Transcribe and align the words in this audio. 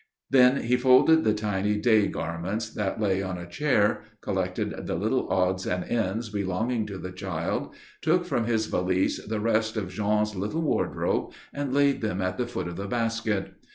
Then 0.31 0.63
he 0.63 0.77
folded 0.77 1.23
the 1.23 1.35
tiny 1.35 1.77
day 1.77 2.07
garments 2.07 2.71
that 2.73 2.99
lay 2.99 3.21
on 3.21 3.37
a 3.37 3.45
chair, 3.45 4.01
collected 4.21 4.87
the 4.87 4.95
little 4.95 5.29
odds 5.29 5.67
and 5.67 5.83
ends 5.83 6.29
belonging 6.31 6.87
to 6.87 6.97
the 6.97 7.11
child, 7.11 7.75
took 8.01 8.25
from 8.25 8.45
his 8.45 8.65
valise 8.65 9.23
the 9.23 9.39
rest 9.39 9.77
of 9.77 9.89
Jean's 9.93 10.35
little 10.35 10.63
wardrobe, 10.63 11.33
and 11.53 11.71
laid 11.71 12.01
them 12.01 12.19
at 12.19 12.39
the 12.39 12.47
foot 12.47 12.67
of 12.67 12.77
the 12.77 12.87
basket. 12.87 13.53